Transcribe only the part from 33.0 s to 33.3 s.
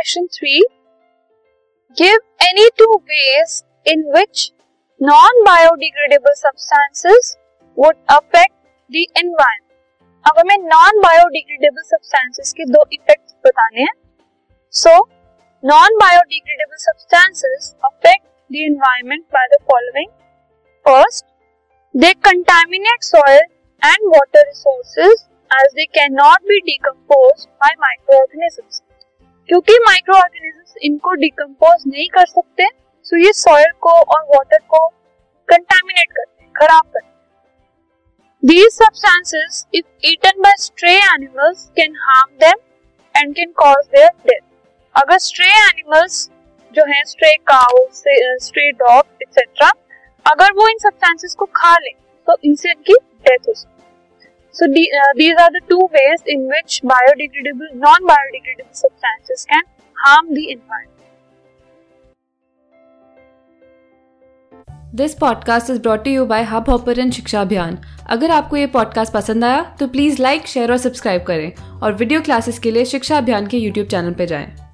सो